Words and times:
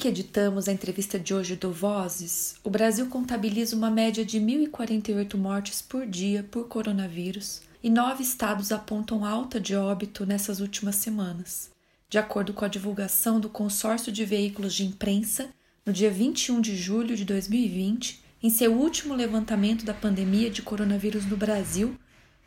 Que 0.00 0.08
editamos 0.08 0.66
a 0.66 0.72
entrevista 0.72 1.18
de 1.18 1.34
hoje 1.34 1.56
do 1.56 1.70
Vozes, 1.70 2.54
o 2.64 2.70
Brasil 2.70 3.06
contabiliza 3.08 3.76
uma 3.76 3.90
média 3.90 4.24
de 4.24 4.40
1.048 4.40 5.36
mortes 5.36 5.82
por 5.82 6.06
dia 6.06 6.42
por 6.50 6.68
coronavírus 6.68 7.60
e 7.82 7.90
nove 7.90 8.22
estados 8.22 8.72
apontam 8.72 9.26
alta 9.26 9.60
de 9.60 9.76
óbito 9.76 10.24
nessas 10.24 10.58
últimas 10.58 10.96
semanas. 10.96 11.70
De 12.08 12.16
acordo 12.16 12.54
com 12.54 12.64
a 12.64 12.68
divulgação 12.68 13.38
do 13.38 13.50
Consórcio 13.50 14.10
de 14.10 14.24
Veículos 14.24 14.72
de 14.72 14.86
Imprensa, 14.86 15.50
no 15.84 15.92
dia 15.92 16.10
21 16.10 16.62
de 16.62 16.74
julho 16.76 17.14
de 17.14 17.26
2020, 17.26 18.22
em 18.42 18.48
seu 18.48 18.72
último 18.72 19.14
levantamento 19.14 19.84
da 19.84 19.92
pandemia 19.92 20.48
de 20.48 20.62
coronavírus 20.62 21.26
no 21.26 21.36
Brasil, 21.36 21.94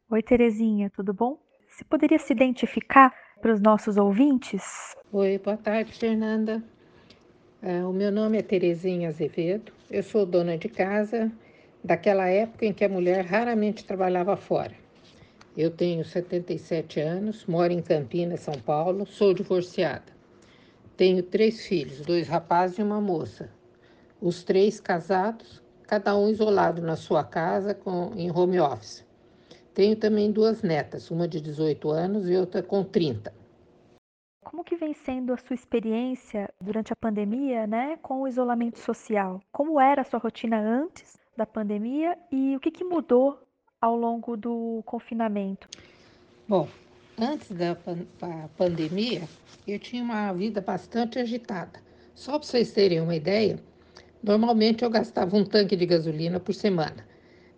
Oi, 0.10 0.24
Terezinha, 0.24 0.90
tudo 0.90 1.14
bom? 1.14 1.38
Você 1.70 1.84
poderia 1.84 2.18
se 2.18 2.32
identificar 2.32 3.14
para 3.42 3.54
os 3.54 3.62
nossos 3.62 3.98
ouvintes? 3.98 4.96
Oi, 5.12 5.38
boa 5.38 5.58
tarde, 5.58 5.94
Fernanda. 5.94 6.62
É, 7.62 7.84
o 7.84 7.92
meu 7.92 8.12
nome 8.12 8.38
é 8.38 8.42
Terezinha 8.42 9.10
Azevedo, 9.10 9.72
eu 9.90 10.04
sou 10.04 10.26
dona 10.26 10.58
de 10.58 10.70
casa 10.70 11.32
daquela 11.84 12.28
época 12.28 12.66
em 12.66 12.74
que 12.74 12.86
a 12.86 12.90
mulher 12.90 13.26
raramente 13.26 13.86
trabalhava 13.86 14.36
fora. 14.36 14.74
Eu 15.58 15.72
tenho 15.72 16.06
77 16.06 17.00
anos, 17.00 17.46
moro 17.46 17.74
em 17.74 17.82
Campinas, 17.82 18.42
São 18.42 18.54
Paulo, 18.54 19.06
sou 19.06 19.34
divorciada. 19.34 20.14
Tenho 20.96 21.24
três 21.24 21.66
filhos, 21.66 22.02
dois 22.02 22.28
rapazes 22.28 22.78
e 22.78 22.84
uma 22.84 23.02
moça. 23.02 23.50
Os 24.22 24.44
três 24.44 24.80
casados, 24.80 25.62
cada 25.88 26.16
um 26.18 26.30
isolado 26.30 26.82
na 26.82 26.96
sua 26.96 27.24
casa 27.24 27.74
com, 27.74 28.14
em 28.16 28.30
home 28.32 28.60
office. 28.60 29.09
Tenho 29.80 29.96
também 29.96 30.30
duas 30.30 30.62
netas, 30.62 31.10
uma 31.10 31.26
de 31.26 31.40
18 31.40 31.90
anos 31.90 32.30
e 32.30 32.36
outra 32.36 32.62
com 32.62 32.84
30. 32.84 33.34
Como 34.44 34.62
que 34.62 34.76
vem 34.76 34.94
sendo 34.94 35.32
a 35.32 35.38
sua 35.38 35.54
experiência 35.54 36.50
durante 36.60 36.92
a 36.92 36.98
pandemia, 36.98 37.66
né, 37.66 37.98
com 38.02 38.24
o 38.24 38.28
isolamento 38.28 38.78
social? 38.78 39.42
Como 39.54 39.80
era 39.80 40.02
a 40.02 40.04
sua 40.04 40.20
rotina 40.20 40.60
antes 40.60 41.18
da 41.38 41.46
pandemia 41.46 42.18
e 42.30 42.58
o 42.58 42.60
que, 42.60 42.72
que 42.72 42.84
mudou 42.84 43.42
ao 43.80 43.96
longo 43.96 44.36
do 44.36 44.84
confinamento? 44.86 45.66
Bom, 46.46 46.68
antes 47.18 47.50
da 47.50 47.78
pandemia, 48.58 49.22
eu 49.66 49.80
tinha 49.80 50.04
uma 50.04 50.34
vida 50.34 50.60
bastante 50.60 51.20
agitada. 51.20 51.80
Só 52.14 52.38
para 52.38 52.46
vocês 52.46 52.74
terem 52.74 53.00
uma 53.00 53.16
ideia, 53.16 53.58
normalmente 54.22 54.84
eu 54.84 54.90
gastava 54.90 55.38
um 55.38 55.46
tanque 55.46 55.78
de 55.78 55.86
gasolina 55.86 56.38
por 56.38 56.54
semana. 56.54 57.08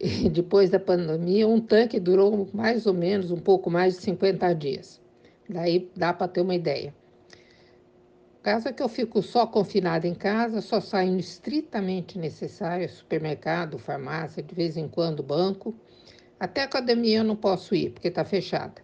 Depois 0.31 0.69
da 0.69 0.79
pandemia, 0.79 1.47
um 1.47 1.61
tanque 1.61 1.99
durou 1.99 2.49
mais 2.53 2.87
ou 2.87 2.93
menos 2.93 3.29
um 3.29 3.37
pouco 3.37 3.69
mais 3.69 3.95
de 3.95 4.01
50 4.01 4.53
dias. 4.53 4.99
Daí 5.47 5.91
dá 5.95 6.11
para 6.11 6.27
ter 6.27 6.41
uma 6.41 6.55
ideia. 6.55 6.93
Caso 8.41 8.73
que 8.73 8.81
eu 8.81 8.89
fico 8.89 9.21
só 9.21 9.45
confinada 9.45 10.07
em 10.07 10.15
casa, 10.15 10.61
só 10.61 10.81
saindo 10.81 11.19
estritamente 11.19 12.17
necessário, 12.17 12.89
supermercado, 12.89 13.77
farmácia, 13.77 14.41
de 14.41 14.55
vez 14.55 14.75
em 14.75 14.87
quando 14.87 15.21
banco. 15.21 15.75
Até 16.39 16.63
academia 16.63 17.19
eu 17.19 17.23
não 17.23 17.35
posso 17.35 17.75
ir, 17.75 17.91
porque 17.91 18.07
está 18.07 18.25
fechada. 18.25 18.81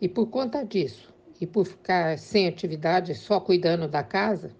E 0.00 0.08
por 0.08 0.28
conta 0.28 0.64
disso, 0.64 1.12
e 1.38 1.46
por 1.46 1.66
ficar 1.66 2.16
sem 2.16 2.48
atividade, 2.48 3.14
só 3.14 3.38
cuidando 3.38 3.86
da 3.86 4.02
casa, 4.02 4.50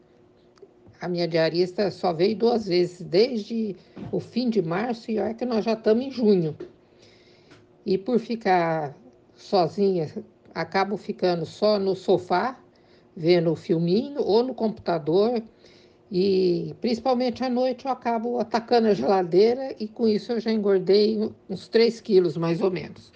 a 1.05 1.09
minha 1.09 1.29
diarista 1.29 1.91
só 1.91 2.15
veio 2.15 2.35
duas 2.35 2.67
vezes, 2.67 3.03
desde 3.03 3.77
o 4.11 4.19
fim 4.19 4.49
de 4.49 4.62
março 4.62 5.11
e 5.11 5.19
olha 5.19 5.35
que 5.35 5.45
nós 5.45 5.62
já 5.62 5.75
estamos 5.75 6.06
em 6.06 6.11
junho. 6.11 6.56
E 7.85 7.99
por 7.99 8.19
ficar 8.19 8.97
sozinha, 9.37 10.11
acabo 10.55 10.97
ficando 10.97 11.45
só 11.45 11.79
no 11.79 11.95
sofá, 11.95 12.59
vendo 13.15 13.53
o 13.53 13.56
filminho, 13.56 14.23
ou 14.23 14.43
no 14.43 14.55
computador, 14.55 15.43
e 16.11 16.75
principalmente 16.81 17.45
à 17.45 17.51
noite 17.51 17.85
eu 17.85 17.91
acabo 17.93 18.41
atacando 18.41 18.89
a 18.89 18.95
geladeira 18.95 19.77
e 19.79 19.87
com 19.87 20.09
isso 20.09 20.33
eu 20.33 20.41
já 20.41 20.51
engordei 20.51 21.31
uns 21.51 21.69
3 21.69 22.01
quilos 22.01 22.39
mais 22.39 22.62
ou 22.62 22.71
menos. 22.71 23.12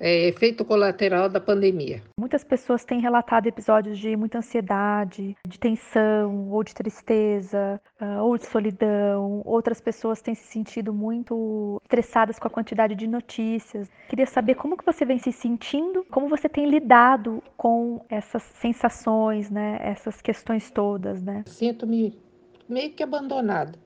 É 0.00 0.28
efeito 0.28 0.64
colateral 0.64 1.28
da 1.28 1.38
pandemia. 1.38 2.02
Muitas 2.18 2.42
pessoas 2.42 2.84
têm 2.84 3.00
relatado 3.00 3.46
episódios 3.46 3.98
de 3.98 4.16
muita 4.16 4.38
ansiedade, 4.38 5.36
de 5.46 5.60
tensão, 5.60 6.48
ou 6.50 6.64
de 6.64 6.74
tristeza, 6.74 7.78
uh, 8.00 8.22
ou 8.22 8.38
de 8.38 8.46
solidão. 8.46 9.42
Outras 9.44 9.80
pessoas 9.80 10.22
têm 10.22 10.34
se 10.34 10.46
sentido 10.46 10.92
muito 10.94 11.78
estressadas 11.84 12.38
com 12.38 12.48
a 12.48 12.50
quantidade 12.50 12.94
de 12.94 13.06
notícias. 13.06 13.90
Queria 14.08 14.26
saber 14.26 14.54
como 14.54 14.76
que 14.76 14.84
você 14.84 15.04
vem 15.04 15.18
se 15.18 15.30
sentindo, 15.30 16.04
como 16.10 16.28
você 16.28 16.48
tem 16.48 16.68
lidado 16.68 17.42
com 17.56 18.04
essas 18.08 18.42
sensações, 18.42 19.50
né? 19.50 19.78
Essas 19.82 20.22
questões 20.22 20.70
todas, 20.70 21.22
né? 21.22 21.44
Sinto-me 21.46 22.18
meio 22.66 22.92
que 22.92 23.02
abandonada. 23.02 23.78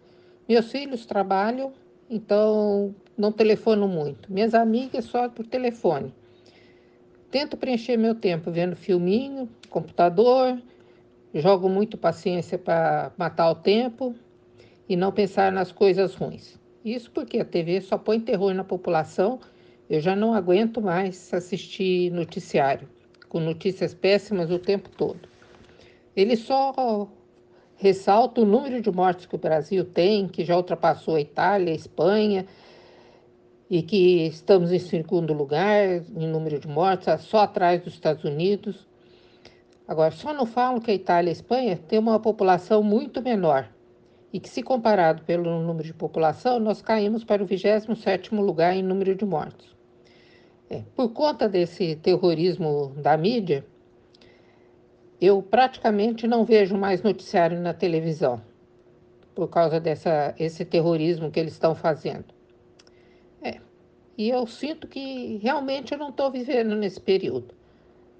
Meus 0.49 0.71
filhos 0.71 1.07
trabalham, 1.07 1.73
então 2.09 2.95
não 3.17 3.33
telefono 3.33 3.89
muito. 3.89 4.33
Minhas 4.33 4.55
amigas 4.55 5.05
só 5.05 5.29
por 5.29 5.47
telefone. 5.47 6.13
Tento 7.31 7.57
preencher 7.57 7.97
meu 7.97 8.15
tempo 8.15 8.51
vendo 8.51 8.77
filminho, 8.77 9.49
computador, 9.69 10.61
jogo 11.35 11.69
muito 11.69 11.97
paciência 11.97 12.57
para 12.57 13.13
matar 13.17 13.51
o 13.51 13.57
tempo 13.57 14.15
e 14.89 14.97
não 14.97 15.11
pensar 15.11 15.51
nas 15.51 15.73
coisas 15.73 16.15
ruins. 16.15 16.59
Isso 16.85 17.11
porque 17.11 17.41
a 17.41 17.45
TV 17.45 17.81
só 17.81 17.99
põe 17.99 18.21
terror 18.21 18.55
na 18.55 18.63
população. 18.63 19.41
Eu 19.89 20.01
já 20.01 20.15
não 20.15 20.35
aguento 20.35 20.81
mais 20.81 21.33
assistir 21.33 22.13
noticiário 22.13 22.89
com 23.29 23.41
notícias 23.41 23.93
péssimas 23.93 24.51
o 24.51 24.59
tempo 24.59 24.89
todo. 24.91 25.29
Ele 26.15 26.37
só 26.37 27.09
ressalta 27.77 28.41
o 28.41 28.45
número 28.45 28.81
de 28.81 28.91
mortes 28.91 29.27
que 29.27 29.35
o 29.35 29.39
Brasil 29.39 29.85
tem, 29.85 30.29
que 30.29 30.45
já 30.45 30.57
ultrapassou 30.57 31.17
a 31.17 31.21
Itália, 31.21 31.73
a 31.73 31.77
Espanha 31.77 32.47
e 33.69 33.83
que 33.83 34.27
estamos 34.27 34.73
em 34.73 34.79
segundo 34.79 35.33
lugar 35.33 36.03
em 36.17 36.29
número 36.29 36.59
de 36.59 36.69
mortes, 36.69 37.23
só 37.23 37.39
atrás 37.39 37.83
dos 37.83 37.95
Estados 37.95 38.25
Unidos. 38.25 38.87
Agora, 39.87 40.11
só 40.11 40.33
não 40.33 40.47
falo 40.47 40.81
que 40.81 40.91
a 40.91 40.95
Itália 40.95 41.29
e 41.29 41.31
a 41.31 41.33
Espanha 41.33 41.77
têm 41.77 41.99
uma 41.99 42.19
população 42.21 42.83
muito 42.83 43.21
menor 43.21 43.69
e 44.33 44.41
que, 44.41 44.49
se 44.49 44.63
comparado 44.63 45.23
pelo 45.23 45.61
número 45.61 45.87
de 45.87 45.95
população, 45.95 46.59
nós 46.59 46.83
caímos 46.83 47.23
para 47.23 47.43
o 47.43 47.47
27º 47.47 48.33
lugar 48.41 48.75
em 48.75 48.83
número 48.83 49.15
de 49.15 49.25
mortes. 49.25 49.75
É, 50.69 50.83
por 50.97 51.11
conta 51.11 51.49
desse 51.49 51.97
terrorismo 51.97 52.93
da 52.97 53.17
mídia, 53.17 53.65
eu 55.21 55.43
praticamente 55.43 56.27
não 56.27 56.45
vejo 56.45 56.77
mais 56.77 57.03
noticiário 57.03 57.61
na 57.61 57.73
televisão 57.73 58.41
por 59.35 59.49
causa 59.49 59.81
desse 59.81 60.65
terrorismo 60.65 61.31
que 61.31 61.41
eles 61.41 61.53
estão 61.53 61.75
fazendo. 61.75 62.35
E 64.17 64.29
eu 64.29 64.47
sinto 64.47 64.87
que 64.87 65.39
realmente 65.39 65.93
eu 65.93 65.99
não 65.99 66.11
estou 66.11 66.31
vivendo 66.31 66.77
nesse 66.77 67.01
período. 67.01 67.55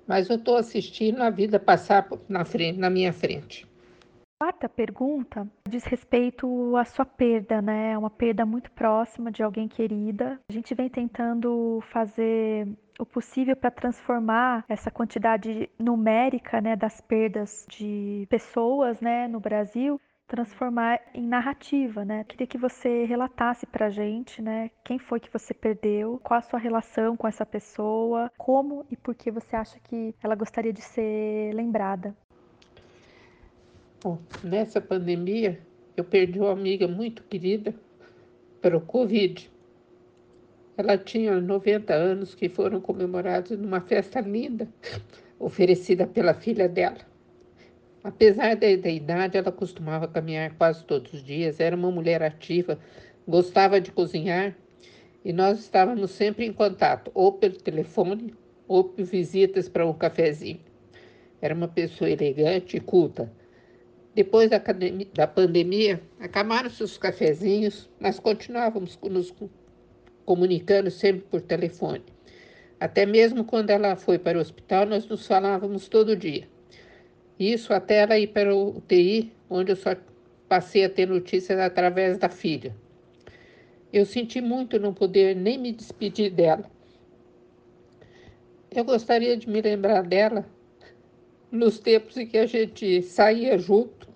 Mas 0.07 0.29
eu 0.29 0.37
estou 0.37 0.57
assistindo 0.57 1.23
a 1.23 1.31
vida 1.31 1.59
passar 1.59 2.09
na, 2.29 2.45
frente, 2.45 2.79
na 2.79 2.91
minha 2.91 3.13
frente. 3.13 3.67
Quarta 4.41 4.69
pergunta 4.69 5.49
diz 5.69 5.85
respeito 5.85 6.77
à 6.77 6.85
sua 6.85 7.07
perda, 7.07 7.63
né? 7.63 7.97
Uma 7.97 8.11
perda 8.11 8.45
muito 8.45 8.71
próxima 8.73 9.31
de 9.31 9.43
alguém 9.43 9.69
querida. 9.69 10.39
A 10.51 10.53
gente 10.53 10.75
vem 10.75 10.89
tentando 10.89 11.81
fazer 11.93 12.69
o 12.99 13.07
possível 13.07 13.57
para 13.57 13.71
transformar 13.71 14.65
essa 14.69 14.91
quantidade 14.91 15.69
numérica, 15.79 16.61
né, 16.61 16.77
das 16.77 17.01
perdas 17.01 17.67
de 17.69 18.27
pessoas, 18.31 19.01
né, 19.01 19.27
no 19.27 19.41
Brasil 19.41 20.01
transformar 20.27 21.01
em 21.13 21.27
narrativa, 21.27 22.05
né? 22.05 22.25
Queria 22.25 22.47
que 22.47 22.59
você 22.59 23.05
relatasse 23.05 23.67
pra 23.67 23.91
gente, 23.91 24.41
né, 24.41 24.71
quem 24.83 24.99
foi 24.99 25.21
que 25.21 25.31
você 25.31 25.53
perdeu, 25.53 26.19
qual 26.23 26.39
a 26.39 26.43
sua 26.43 26.59
relação 26.59 27.17
com 27.17 27.29
essa 27.29 27.45
pessoa, 27.45 28.31
como 28.39 28.87
e 28.91 28.97
por 28.97 29.15
que 29.15 29.31
você 29.31 29.55
acha 29.55 29.79
que 29.81 30.15
ela 30.23 30.35
gostaria 30.35 30.73
de 30.73 30.81
ser 30.81 31.53
lembrada. 31.55 32.17
Bom, 34.05 34.19
nessa 34.43 34.83
pandemia, 34.83 35.59
eu 35.97 36.05
perdi 36.05 36.39
uma 36.39 36.53
amiga 36.53 36.87
muito 36.87 37.23
querida 37.23 37.75
para 38.61 38.77
o 38.77 38.81
Covid. 38.83 39.51
Ela 40.77 40.99
tinha 40.99 41.41
90 41.41 41.95
anos 41.95 42.35
que 42.35 42.51
foram 42.51 42.83
comemorados 42.83 43.57
numa 43.57 43.81
festa 43.81 44.21
linda 44.21 44.69
oferecida 45.41 46.07
pela 46.07 46.35
filha 46.35 46.69
dela. 46.69 46.99
Apesar 48.03 48.57
da, 48.57 48.77
da 48.77 48.91
idade, 48.91 49.39
ela 49.39 49.51
costumava 49.51 50.07
caminhar 50.07 50.55
quase 50.59 50.85
todos 50.85 51.15
os 51.15 51.25
dias, 51.25 51.59
era 51.59 51.75
uma 51.75 51.91
mulher 51.91 52.23
ativa, 52.23 52.79
gostava 53.27 53.81
de 53.81 53.91
cozinhar 53.91 54.55
e 55.25 55.33
nós 55.33 55.61
estávamos 55.61 56.11
sempre 56.11 56.45
em 56.45 56.53
contato, 56.53 57.11
ou 57.15 57.33
pelo 57.33 57.57
telefone, 57.57 58.35
ou 58.69 58.85
por 58.85 59.03
visitas 59.03 59.67
para 59.67 59.87
um 59.87 59.95
cafezinho. 59.95 60.61
Era 61.41 61.55
uma 61.55 61.69
pessoa 61.69 62.11
elegante 62.11 62.77
e 62.77 62.81
culta. 62.81 63.33
Depois 64.15 64.49
da, 64.49 64.63
da 65.13 65.27
pandemia, 65.27 66.01
acabaram-se 66.21 66.83
os 66.83 66.97
cafezinhos, 66.97 67.91
mas 67.99 68.21
continuávamos 68.21 68.97
nos 69.03 69.35
comunicando 70.25 70.89
sempre 70.91 71.23
por 71.23 71.41
telefone. 71.41 72.05
Até 72.79 73.05
mesmo 73.05 73.45
quando 73.45 73.71
ela 73.71 73.97
foi 73.97 74.19
para 74.19 74.39
o 74.39 74.41
hospital, 74.41 74.87
nós 74.87 75.07
nos 75.09 75.27
falávamos 75.27 75.89
todo 75.89 76.17
dia. 76.17 76.47
Isso 77.39 77.73
até 77.75 78.03
ela 78.03 78.17
ir 78.17 78.29
para 78.29 78.55
o 78.55 78.77
UTI, 78.77 79.33
onde 79.51 79.73
eu 79.73 79.77
só 79.77 79.97
passei 80.49 80.85
a 80.85 80.89
ter 80.89 81.09
notícias 81.09 81.59
através 81.59 82.17
da 82.17 82.29
filha. 82.29 82.75
Eu 83.93 84.07
senti 84.07 84.41
muito 84.41 84.79
não 84.79 84.95
poder 84.95 85.35
nem 85.35 85.59
me 85.59 85.73
despedir 85.73 86.31
dela. 86.31 86.71
Eu 88.71 88.85
gostaria 88.85 89.37
de 89.37 89.49
me 89.49 89.61
lembrar 89.61 90.03
dela 90.03 90.47
nos 91.55 91.79
tempos 91.79 92.17
em 92.17 92.27
que 92.27 92.37
a 92.37 92.47
gente 92.47 93.01
saía 93.03 93.57
junto. 93.57 94.09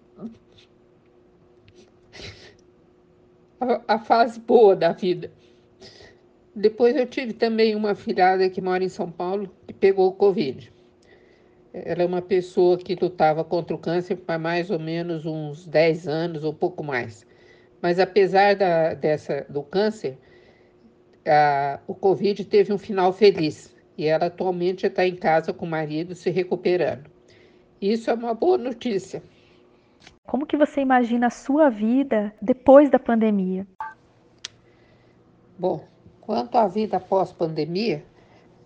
A, 3.61 3.95
a 3.95 3.99
fase 3.99 4.39
boa 4.41 4.75
da 4.75 4.93
vida. 4.93 5.31
Depois 6.55 6.97
eu 6.97 7.07
tive 7.07 7.33
também 7.33 7.75
uma 7.75 7.95
filhada 7.95 8.49
que 8.51 8.61
mora 8.61 8.83
em 8.83 8.89
São 8.89 9.11
Paulo 9.11 9.49
que 9.67 9.73
pegou 9.73 10.09
o 10.09 10.13
Covid. 10.13 10.73
Ela 11.73 12.03
é 12.03 12.07
uma 12.07 12.23
pessoa 12.23 12.77
que 12.77 12.97
lutava 12.97 13.45
contra 13.45 13.77
o 13.77 13.79
câncer 13.79 14.19
há 14.27 14.39
mais 14.39 14.71
ou 14.71 14.79
menos 14.79 15.25
uns 15.25 15.67
10 15.67 16.09
anos 16.09 16.45
ou 16.45 16.53
pouco 16.53 16.83
mais. 16.83 17.25
Mas 17.81 18.01
apesar 18.01 18.57
da, 18.57 18.95
dessa, 18.95 19.47
do 19.49 19.63
câncer, 19.63 20.19
a, 21.25 21.79
o 21.87 21.95
Covid 21.95 22.45
teve 22.45 22.73
um 22.73 22.79
final 22.79 23.13
feliz 23.13 23.75
e 23.97 24.07
ela 24.07 24.27
atualmente 24.27 24.87
está 24.87 25.07
em 25.07 25.15
casa 25.15 25.53
com 25.53 25.67
o 25.67 25.69
marido 25.69 26.15
se 26.15 26.31
recuperando. 26.31 27.18
Isso 27.81 28.11
é 28.11 28.15
uma 28.15 28.35
boa 28.35 28.59
notícia. 28.59 29.23
Como 30.27 30.47
que 30.47 30.57
você 30.57 30.81
imagina 30.81 31.29
a 31.29 31.31
sua 31.31 31.71
vida 31.71 32.35
depois 32.43 32.91
da 32.91 32.99
pandemia? 32.99 33.67
Bom, 35.57 35.85
quanto 36.21 36.59
à 36.59 36.67
vida 36.67 36.99
pós-pandemia, 36.99 38.05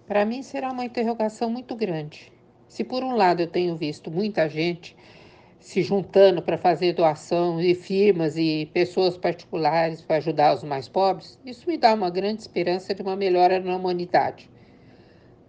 para 0.06 0.24
mim 0.24 0.42
será 0.42 0.72
uma 0.72 0.84
interrogação 0.84 1.50
muito 1.50 1.76
grande. 1.76 2.32
Se 2.66 2.82
por 2.82 3.04
um 3.04 3.14
lado 3.14 3.40
eu 3.40 3.46
tenho 3.46 3.76
visto 3.76 4.10
muita 4.10 4.48
gente 4.48 4.96
se 5.60 5.82
juntando 5.82 6.40
para 6.42 6.56
fazer 6.56 6.94
doação 6.94 7.60
e 7.60 7.74
firmas 7.74 8.36
e 8.36 8.68
pessoas 8.72 9.16
particulares 9.16 10.00
para 10.00 10.16
ajudar 10.16 10.54
os 10.54 10.64
mais 10.64 10.88
pobres, 10.88 11.38
isso 11.44 11.68
me 11.68 11.76
dá 11.76 11.94
uma 11.94 12.10
grande 12.10 12.40
esperança 12.40 12.94
de 12.94 13.02
uma 13.02 13.14
melhora 13.14 13.60
na 13.60 13.76
humanidade. 13.76 14.50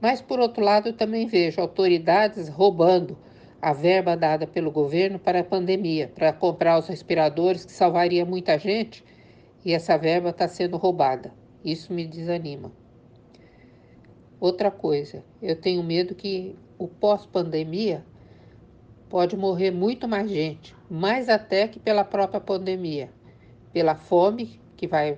Mas 0.01 0.21
por 0.21 0.37
outro 0.39 0.61
lado, 0.61 0.89
eu 0.89 0.93
também 0.93 1.25
vejo 1.27 1.61
autoridades 1.61 2.49
roubando 2.49 3.17
a 3.63 3.71
verba 3.71 4.17
dada 4.17 4.45
pelo 4.45 4.69
governo 4.69 5.17
para 5.17 5.39
a 5.39 5.43
pandemia, 5.43 6.11
para 6.13 6.33
comprar 6.33 6.77
os 6.77 6.87
respiradores 6.87 7.63
que 7.63 7.71
salvaria 7.71 8.25
muita 8.25 8.59
gente, 8.59 9.05
e 9.63 9.71
essa 9.71 9.97
verba 9.97 10.31
está 10.31 10.49
sendo 10.49 10.75
roubada. 10.75 11.33
Isso 11.63 11.93
me 11.93 12.05
desanima. 12.05 12.73
Outra 14.37 14.69
coisa, 14.69 15.23
eu 15.41 15.55
tenho 15.55 15.81
medo 15.81 16.13
que 16.13 16.57
o 16.77 16.89
pós-pandemia 16.89 18.03
pode 19.07 19.37
morrer 19.37 19.71
muito 19.71 20.09
mais 20.09 20.29
gente, 20.29 20.75
mais 20.89 21.29
até 21.29 21.65
que 21.65 21.79
pela 21.79 22.03
própria 22.03 22.41
pandemia, 22.41 23.09
pela 23.71 23.95
fome 23.95 24.59
que 24.75 24.87
vai 24.87 25.17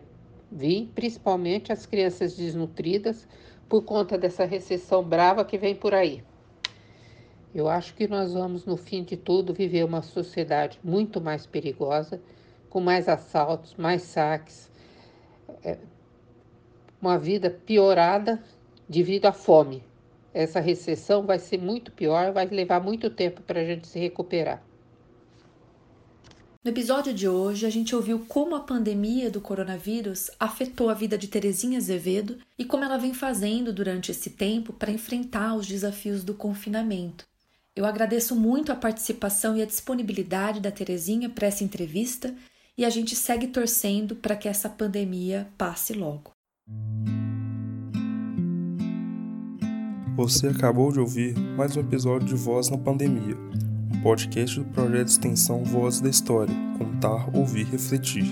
vir, 0.51 0.91
principalmente 0.93 1.73
as 1.73 1.87
crianças 1.87 2.37
desnutridas, 2.37 3.27
por 3.67 3.81
conta 3.81 4.19
dessa 4.19 4.45
recessão 4.45 5.03
brava 5.03 5.43
que 5.43 5.57
vem 5.57 5.73
por 5.73 5.95
aí. 5.95 6.23
Eu 7.55 7.69
acho 7.69 7.93
que 7.93 8.05
nós 8.05 8.33
vamos, 8.33 8.65
no 8.65 8.75
fim 8.75 9.01
de 9.01 9.15
tudo, 9.15 9.53
viver 9.53 9.85
uma 9.85 10.01
sociedade 10.01 10.77
muito 10.83 11.21
mais 11.21 11.45
perigosa, 11.45 12.21
com 12.69 12.81
mais 12.81 13.07
assaltos, 13.07 13.73
mais 13.75 14.01
saques, 14.01 14.69
é, 15.63 15.77
uma 17.01 17.17
vida 17.17 17.49
piorada 17.49 18.43
devido 18.89 19.27
à 19.27 19.31
fome. 19.31 19.81
Essa 20.33 20.59
recessão 20.59 21.25
vai 21.25 21.39
ser 21.39 21.57
muito 21.57 21.93
pior, 21.93 22.33
vai 22.33 22.45
levar 22.45 22.83
muito 22.83 23.09
tempo 23.09 23.41
para 23.41 23.61
a 23.61 23.63
gente 23.63 23.87
se 23.87 23.97
recuperar. 23.99 24.61
No 26.61 26.71
episódio 26.71 27.13
de 27.13 27.29
hoje, 27.29 27.65
a 27.65 27.69
gente 27.69 27.95
ouviu 27.95 28.25
como 28.27 28.53
a 28.55 28.59
pandemia 28.59 29.31
do 29.31 29.39
coronavírus 29.39 30.29
afetou 30.37 30.89
a 30.89 30.93
vida 30.93 31.17
de 31.17 31.29
Terezinha 31.29 31.77
Azevedo 31.77 32.37
e 32.59 32.65
como 32.65 32.83
ela 32.83 32.97
vem 32.97 33.13
fazendo 33.13 33.71
durante 33.71 34.11
esse 34.11 34.31
tempo 34.31 34.73
para 34.73 34.91
enfrentar 34.91 35.55
os 35.55 35.65
desafios 35.65 36.21
do 36.21 36.33
confinamento. 36.33 37.25
Eu 37.75 37.85
agradeço 37.85 38.35
muito 38.35 38.71
a 38.71 38.75
participação 38.75 39.57
e 39.57 39.61
a 39.61 39.65
disponibilidade 39.65 40.59
da 40.61 40.71
Terezinha 40.71 41.29
para 41.29 41.47
essa 41.47 41.63
entrevista 41.63 42.33
e 42.77 42.85
a 42.85 42.89
gente 42.89 43.15
segue 43.15 43.47
torcendo 43.47 44.15
para 44.15 44.35
que 44.35 44.47
essa 44.47 44.69
pandemia 44.69 45.47
passe 45.57 45.93
logo. 45.93 46.31
Você 50.15 50.47
acabou 50.47 50.91
de 50.91 50.99
ouvir 50.99 51.37
mais 51.57 51.75
um 51.75 51.81
episódio 51.81 52.27
de 52.27 52.35
Voz 52.35 52.69
na 52.69 52.77
Pandemia 52.77 53.35
podcast 54.05 54.59
do 54.59 54.65
projeto 54.65 55.05
de 55.05 55.11
extensão 55.13 55.63
Voz 55.63 55.99
da 55.99 56.07
História, 56.07 56.53
Contar, 56.77 57.27
Ouvir, 57.35 57.65
Refletir. 57.65 58.23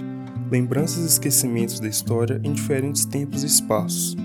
Lembranças 0.52 1.04
e 1.04 1.08
esquecimentos 1.08 1.80
da 1.80 1.88
história 1.88 2.40
em 2.44 2.54
diferentes 2.54 3.06
tempos 3.06 3.42
e 3.42 3.48
espaços. 3.48 4.16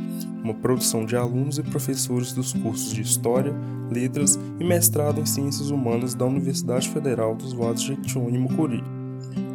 Uma 0.43 0.55
produção 0.55 1.05
de 1.05 1.17
alunos 1.17 1.59
e 1.59 1.63
professores 1.63 2.33
dos 2.33 2.53
cursos 2.53 2.93
de 2.93 3.03
História, 3.03 3.55
Letras 3.91 4.39
e 4.59 4.65
Mestrado 4.65 5.21
em 5.21 5.27
Ciências 5.27 5.71
Humanas 5.71 6.15
da 6.15 6.25
Universidade 6.25 6.89
Federal 6.89 7.35
dos 7.35 7.53
Vales 7.53 7.81
de 7.81 7.89
Jequitinhonha 7.89 8.37
e 8.37 8.39
Mucuri. 8.39 8.85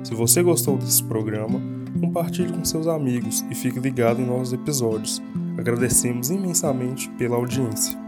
Se 0.03 0.13
você 0.13 0.43
gostou 0.43 0.77
desse 0.77 1.03
programa, 1.03 1.61
compartilhe 1.99 2.51
com 2.51 2.65
seus 2.65 2.87
amigos 2.87 3.45
e 3.49 3.55
fique 3.55 3.79
ligado 3.79 4.21
em 4.21 4.25
novos 4.25 4.51
episódios. 4.51 5.21
Agradecemos 5.57 6.29
imensamente 6.29 7.09
pela 7.11 7.37
audiência. 7.37 8.02